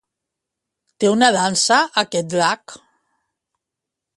[1.03, 2.79] Té una dansa, aquest drac?